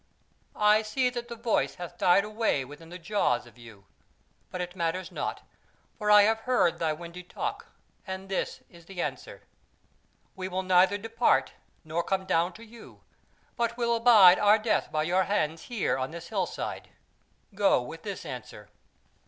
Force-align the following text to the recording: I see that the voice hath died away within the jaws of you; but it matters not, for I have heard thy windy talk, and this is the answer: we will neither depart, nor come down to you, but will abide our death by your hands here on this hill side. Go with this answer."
I 0.55 0.81
see 0.81 1.11
that 1.11 1.27
the 1.27 1.35
voice 1.35 1.75
hath 1.75 1.99
died 1.99 2.23
away 2.25 2.65
within 2.65 2.89
the 2.89 2.97
jaws 2.97 3.45
of 3.45 3.55
you; 3.55 3.85
but 4.49 4.59
it 4.59 4.75
matters 4.75 5.11
not, 5.11 5.43
for 5.99 6.09
I 6.09 6.23
have 6.23 6.39
heard 6.39 6.79
thy 6.79 6.91
windy 6.91 7.21
talk, 7.21 7.67
and 8.07 8.27
this 8.27 8.61
is 8.67 8.85
the 8.85 8.99
answer: 8.99 9.43
we 10.35 10.47
will 10.47 10.63
neither 10.63 10.97
depart, 10.97 11.53
nor 11.83 12.01
come 12.01 12.25
down 12.25 12.53
to 12.53 12.63
you, 12.65 13.01
but 13.55 13.77
will 13.77 13.95
abide 13.95 14.39
our 14.39 14.57
death 14.57 14.91
by 14.91 15.03
your 15.03 15.25
hands 15.25 15.65
here 15.65 15.99
on 15.99 16.09
this 16.09 16.29
hill 16.29 16.47
side. 16.47 16.89
Go 17.53 17.79
with 17.79 18.01
this 18.01 18.25
answer." 18.25 18.69